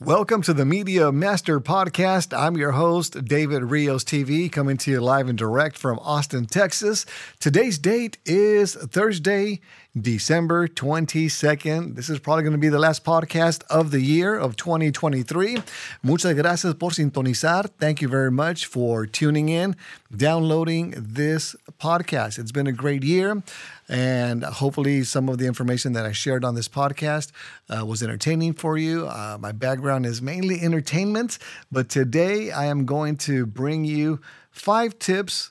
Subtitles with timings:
[0.00, 2.36] Welcome to the Media Master Podcast.
[2.36, 7.06] I'm your host, David Rios TV, coming to you live and direct from Austin, Texas.
[7.38, 9.60] Today's date is Thursday,
[9.98, 11.94] December 22nd.
[11.94, 15.58] This is probably going to be the last podcast of the year of 2023.
[16.02, 17.70] Muchas gracias por sintonizar.
[17.78, 19.76] Thank you very much for tuning in,
[20.14, 22.40] downloading this podcast.
[22.40, 23.44] It's been a great year.
[23.86, 27.30] And hopefully, some of the information that I shared on this podcast
[27.68, 29.06] uh, was entertaining for you.
[29.06, 31.38] Uh, my background is mainly entertainment,
[31.70, 35.50] but today I am going to bring you five tips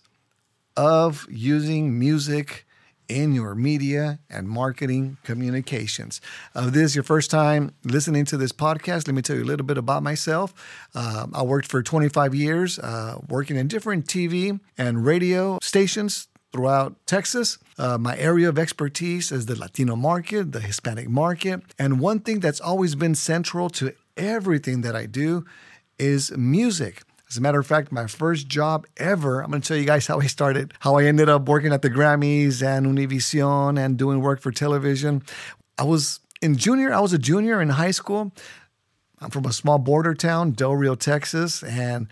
[0.75, 2.65] of using music
[3.07, 6.19] in your media and marketing communications.
[6.55, 9.45] If this is your first time listening to this podcast, let me tell you a
[9.45, 10.51] little bit about myself.
[10.95, 16.95] Uh, I worked for 25 years uh, working in different TV and radio stations throughout
[17.05, 17.57] Texas.
[17.77, 21.61] Uh, my area of expertise is the Latino market, the Hispanic market.
[21.77, 25.45] And one thing that's always been central to everything that I do
[25.99, 27.03] is music.
[27.29, 30.05] As a matter of fact, my first job ever, I'm going to tell you guys
[30.05, 34.21] how I started, how I ended up working at the Grammys and Univision and doing
[34.21, 35.23] work for television.
[35.77, 38.31] I was in junior, I was a junior in high school.
[39.23, 42.07] I'm from a small border town, Del Rio, Texas, and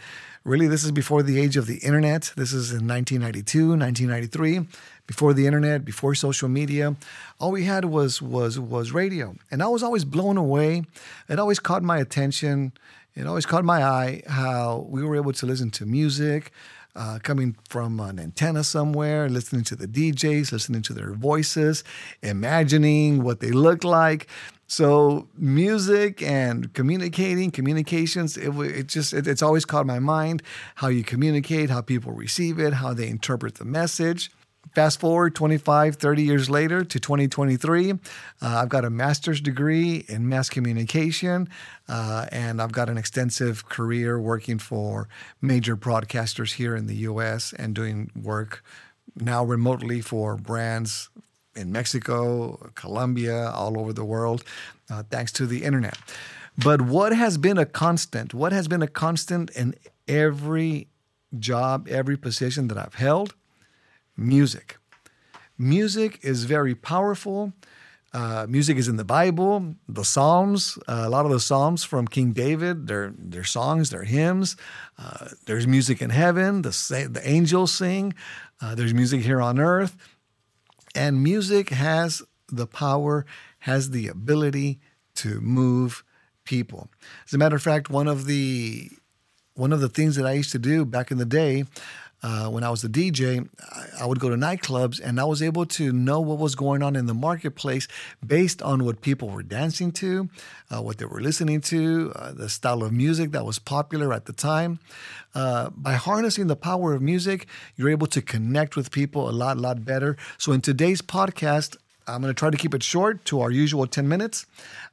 [0.45, 2.31] really this is before the age of the internet.
[2.37, 4.67] This is in 1992, 1993,
[5.07, 6.95] before the internet, before social media.
[7.37, 10.85] All we had was was was radio, and I was always blown away.
[11.27, 12.71] It always caught my attention.
[13.13, 16.53] It always caught my eye how we were able to listen to music.
[16.93, 21.85] Uh, coming from an antenna somewhere, listening to the DJs, listening to their voices,
[22.21, 24.27] imagining what they look like.
[24.67, 30.43] So music and communicating, communications, it, it just it, it's always caught my mind
[30.75, 34.29] how you communicate, how people receive it, how they interpret the message.
[34.73, 37.95] Fast forward 25, 30 years later to 2023, uh,
[38.41, 41.49] I've got a master's degree in mass communication,
[41.89, 45.09] uh, and I've got an extensive career working for
[45.41, 48.63] major broadcasters here in the US and doing work
[49.13, 51.09] now remotely for brands
[51.53, 54.41] in Mexico, Colombia, all over the world,
[54.89, 55.97] uh, thanks to the internet.
[56.57, 58.33] But what has been a constant?
[58.33, 59.75] What has been a constant in
[60.07, 60.87] every
[61.37, 63.35] job, every position that I've held?
[64.17, 64.77] Music.
[65.57, 67.53] Music is very powerful.
[68.13, 70.77] Uh, music is in the Bible, the Psalms.
[70.87, 74.57] Uh, a lot of the Psalms from King David, they're, they're songs, they're hymns.
[74.97, 78.13] Uh, there's music in heaven, the, the angels sing.
[78.61, 79.95] Uh, there's music here on earth.
[80.93, 83.25] And music has the power,
[83.59, 84.79] has the ability
[85.15, 86.03] to move
[86.43, 86.89] people.
[87.25, 88.89] As a matter of fact, one of the
[89.53, 91.65] one of the things that I used to do back in the day
[92.23, 93.47] uh, when I was a DJ,
[93.99, 96.95] I would go to nightclubs and I was able to know what was going on
[96.95, 97.87] in the marketplace
[98.25, 100.29] based on what people were dancing to,
[100.69, 104.25] uh, what they were listening to, uh, the style of music that was popular at
[104.25, 104.79] the time.
[105.33, 109.57] Uh, by harnessing the power of music, you're able to connect with people a lot,
[109.57, 110.15] lot better.
[110.37, 111.75] So in today's podcast,
[112.07, 114.45] I'm going to try to keep it short to our usual 10 minutes.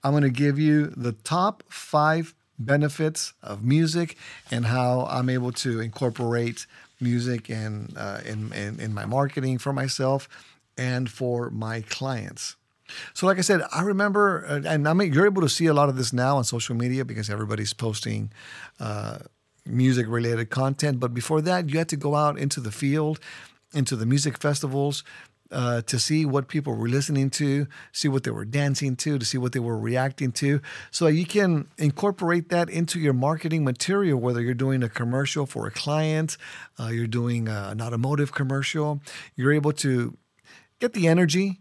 [0.02, 4.16] I'm going to give you the top five benefits of music
[4.50, 6.66] and how I'm able to incorporate
[7.00, 10.28] music and uh, in, in, in my marketing for myself
[10.76, 12.56] and for my clients.
[13.12, 15.75] So, like I said, I remember, uh, and I mean, you're able to see a
[15.75, 18.32] lot of this now on social media because everybody's posting
[18.81, 19.19] uh,
[19.66, 20.98] music related content.
[20.98, 23.20] But before that, you had to go out into the field,
[23.75, 25.04] into the music festivals,
[25.50, 29.25] uh, to see what people were listening to, see what they were dancing to, to
[29.25, 30.60] see what they were reacting to.
[30.91, 35.66] So you can incorporate that into your marketing material, whether you're doing a commercial for
[35.66, 36.37] a client,
[36.78, 39.00] uh, you're doing a, an automotive commercial,
[39.37, 40.16] you're able to
[40.81, 41.60] get the energy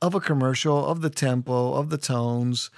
[0.00, 2.70] of a commercial, of the tempo, of the tones,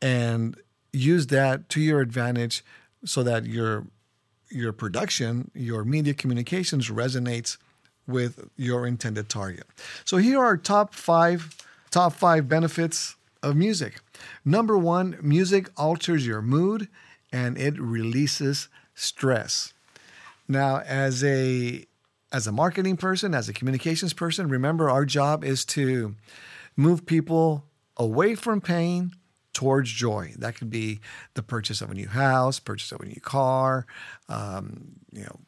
[0.00, 0.56] and
[0.92, 2.64] use that to your advantage
[3.04, 3.86] so that your
[4.50, 7.56] your production, your media communications resonates
[8.06, 9.64] with your intended target.
[10.04, 11.56] So here are top five
[11.90, 14.00] top five benefits of music.
[14.44, 16.88] Number one, music alters your mood
[17.32, 19.72] and it releases stress.
[20.48, 21.84] Now, as a
[22.32, 26.14] as a marketing person, as a communications person, remember our job is to
[26.76, 27.64] move people
[27.98, 29.12] away from pain
[29.52, 30.32] towards joy.
[30.38, 31.00] That could be
[31.34, 33.86] the purchase of a new house, purchase of a new car,
[34.30, 35.40] um, you know,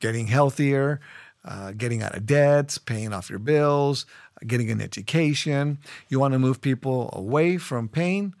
[0.00, 1.00] getting healthier,
[1.44, 4.06] uh, getting out of debts, paying off your bills,
[4.46, 5.78] getting an education.
[6.08, 8.34] You want to move people away from pain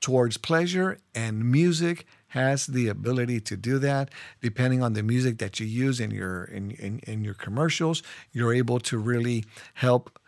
[0.00, 4.10] towards pleasure, and music has the ability to do that.
[4.42, 8.02] Depending on the music that you use in your in, in, in your commercials,
[8.32, 9.44] you're able to really
[9.74, 10.18] help.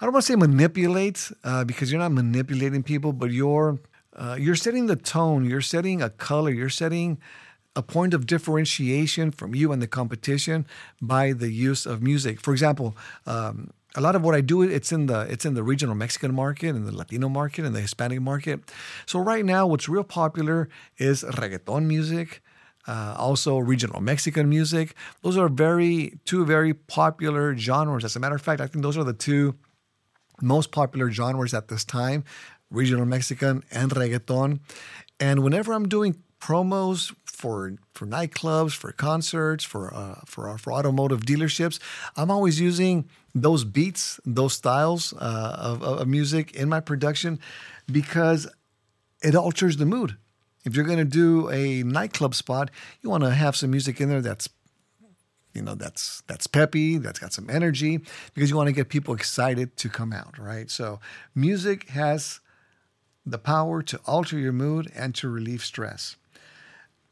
[0.00, 3.78] I don't want to say manipulate uh, because you're not manipulating people, but you're
[4.16, 7.18] uh, you're setting the tone, you're setting a color, you're setting
[7.76, 10.66] a point of differentiation from you and the competition
[11.00, 12.40] by the use of music.
[12.40, 12.96] For example,
[13.26, 16.34] um, a lot of what I do it's in the it's in the regional Mexican
[16.34, 18.60] market and the Latino market and the Hispanic market.
[19.06, 20.68] So right now, what's real popular
[20.98, 22.42] is reggaeton music.
[22.86, 24.94] Uh, also, regional Mexican music.
[25.22, 28.04] Those are very two very popular genres.
[28.04, 29.54] As a matter of fact, I think those are the two
[30.40, 32.24] most popular genres at this time:
[32.70, 34.60] regional Mexican and reggaeton.
[35.18, 41.22] And whenever I'm doing promos for for nightclubs, for concerts, for uh, for for automotive
[41.22, 41.80] dealerships.
[42.16, 47.40] I'm always using those beats, those styles uh, of, of music in my production
[47.90, 48.46] because
[49.22, 50.16] it alters the mood.
[50.64, 52.70] If you're going to do a nightclub spot,
[53.00, 54.48] you want to have some music in there that's
[55.54, 58.00] you know that's that's peppy that's got some energy
[58.34, 61.00] because you want to get people excited to come out right so
[61.34, 62.38] music has
[63.26, 66.14] the power to alter your mood and to relieve stress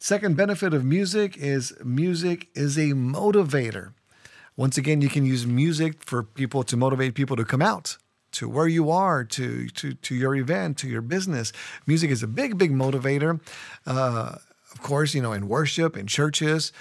[0.00, 3.94] Second benefit of music is music is a motivator.
[4.56, 7.96] Once again, you can use music for people to motivate people to come out
[8.30, 11.52] to where you are, to to to your event, to your business.
[11.84, 13.40] Music is a big, big motivator.
[13.86, 14.36] Uh,
[14.72, 16.72] of course, you know, in worship, in churches,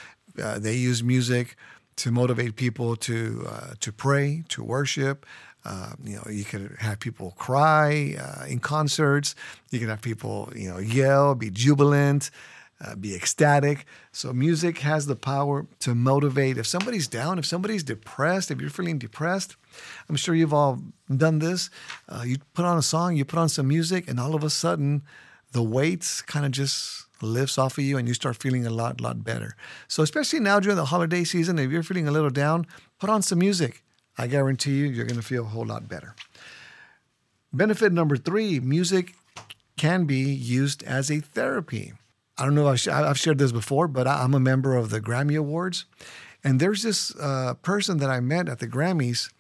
[0.42, 1.56] uh, they use music
[1.96, 5.26] to motivate people to uh, to pray, to worship.
[5.66, 9.34] Uh, you know, you can have people cry uh, in concerts.
[9.72, 12.30] You can have people, you know, yell, be jubilant
[12.80, 13.86] uh, be ecstatic.
[14.12, 16.58] So, music has the power to motivate.
[16.58, 19.56] If somebody's down, if somebody's depressed, if you're feeling depressed,
[20.10, 20.80] I'm sure you've all
[21.16, 21.70] done this.
[22.08, 24.50] Uh, you put on a song, you put on some music, and all of a
[24.50, 25.02] sudden,
[25.52, 29.02] the weight kind of just lifts off of you and you start feeling a lot,
[29.02, 29.56] lot better.
[29.88, 32.68] So, especially now during the holiday season, if you're feeling a little down,
[33.00, 33.84] put on some music.
[34.18, 36.16] I guarantee you, you're going to feel a whole lot better.
[37.54, 39.14] Benefit number three music
[39.78, 41.94] can be used as a therapy.
[42.38, 45.38] I don't know if I've shared this before, but I'm a member of the Grammy
[45.38, 45.86] Awards.
[46.44, 49.32] And there's this uh, person that I met at the Grammys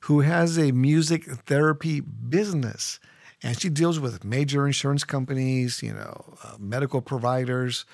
[0.00, 2.98] who has a music therapy business.
[3.42, 7.84] And she deals with major insurance companies, you know, uh, medical providers.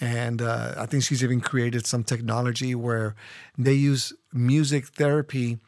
[0.00, 3.14] And uh, I think she's even created some technology where
[3.58, 5.58] they use music therapy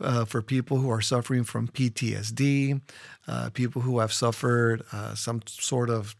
[0.00, 2.80] uh, for people who are suffering from PTSD,
[3.26, 6.14] uh, people who have suffered uh, some sort of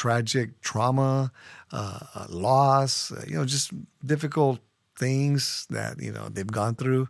[0.00, 1.30] tragic trauma,
[1.72, 3.70] uh, loss, you know, just
[4.04, 4.58] difficult
[4.96, 7.06] things that you know they've gone through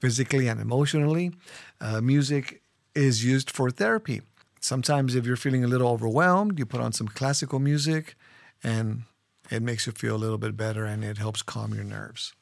[0.00, 1.32] physically and emotionally.
[1.80, 2.60] Uh, music
[2.94, 4.20] is used for therapy.
[4.60, 8.14] Sometimes, if you're feeling a little overwhelmed, you put on some classical music,
[8.62, 9.04] and
[9.50, 12.34] it makes you feel a little bit better, and it helps calm your nerves.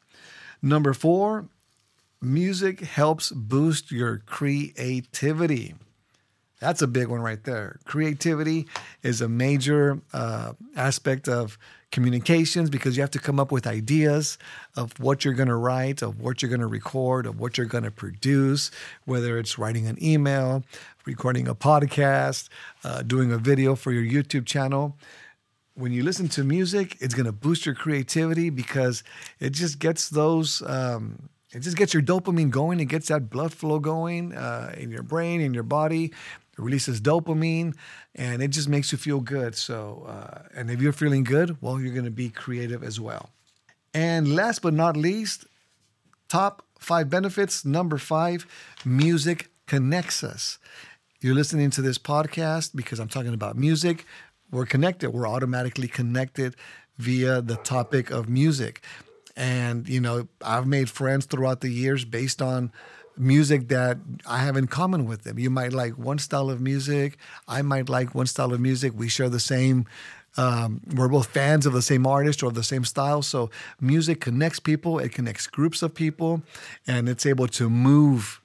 [0.61, 1.47] Number four,
[2.21, 5.75] music helps boost your creativity.
[6.63, 7.81] That's a big one right there.
[7.87, 8.69] Creativity
[9.03, 11.59] is a major uh, aspect of
[11.91, 14.39] communications because you have to come up with ideas
[14.77, 17.67] of what you're going to write, of what you're going to record, of what you're
[17.67, 18.71] going to produce,
[19.07, 20.63] whether it's writing an email,
[21.05, 22.49] recording a podcast,
[22.85, 24.97] uh, doing a video for your YouTube channel.
[25.75, 29.03] When you listen to music, it's going to boost your creativity because
[29.41, 30.63] it just gets those.
[30.65, 32.81] Um, it just gets your dopamine going.
[32.81, 36.13] It gets that blood flow going uh, in your brain, in your body.
[36.53, 37.75] It releases dopamine
[38.15, 39.55] and it just makes you feel good.
[39.57, 43.31] So, uh, and if you're feeling good, well, you're going to be creative as well.
[43.95, 45.47] And last but not least,
[46.29, 47.65] top five benefits.
[47.65, 48.47] Number five,
[48.85, 50.59] music connects us.
[51.21, 54.05] You're listening to this podcast because I'm talking about music.
[54.51, 56.57] We're connected, we're automatically connected
[56.99, 58.83] via the topic of music.
[59.35, 62.71] And, you know, I've made friends throughout the years based on
[63.17, 65.39] music that I have in common with them.
[65.39, 67.19] You might like one style of music.
[67.47, 68.93] I might like one style of music.
[68.97, 69.87] We share the same.
[70.37, 73.23] Um, we're both fans of the same artist or the same style.
[73.23, 73.51] So
[73.81, 74.99] music connects people.
[74.99, 76.43] It connects groups of people,
[76.87, 78.41] and it's able to move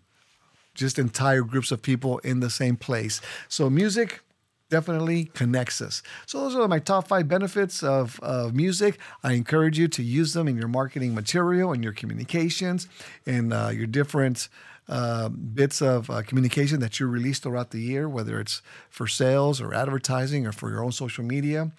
[0.73, 3.19] just entire groups of people in the same place.
[3.47, 4.21] So music
[4.69, 6.03] definitely connects us.
[6.25, 8.99] So those are my top five benefits of, of music.
[9.23, 12.87] I encourage you to use them in your marketing material, in your communications,
[13.25, 14.49] in uh, your different
[14.89, 19.59] uh, bits of uh, communication that you release throughout the year, whether it's for sales
[19.59, 21.71] or advertising or for your own social media.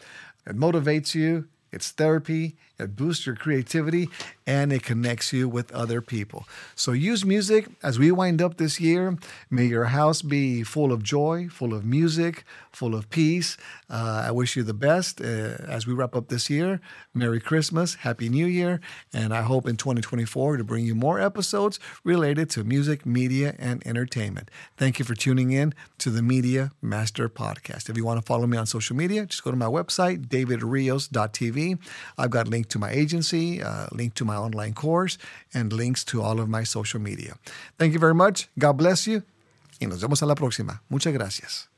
[0.47, 1.49] It motivates you.
[1.73, 4.08] it's therapy, it boosts your creativity,
[4.47, 6.47] and it connects you with other people.
[6.75, 9.16] So use music as we wind up this year.
[9.50, 13.56] May your house be full of joy, full of music, full of peace.
[13.90, 16.80] Uh, I wish you the best uh, as we wrap up this year.
[17.12, 18.80] Merry Christmas, Happy New Year,
[19.12, 23.85] and I hope in 2024 to bring you more episodes related to music, media, and
[23.85, 24.50] entertainment.
[24.76, 27.90] Thank you for tuning in to the Media Master Podcast.
[27.90, 31.78] If you want to follow me on social media, just go to my website, davidrios.tv.
[32.16, 35.18] I've got links to my agency, uh, link to my online course,
[35.54, 37.37] and links to all of my social media.
[37.78, 38.48] Thank you very much.
[38.58, 39.22] God bless you.
[39.80, 40.80] Y nos vemos a la próxima.
[40.90, 41.68] Muchas gracias.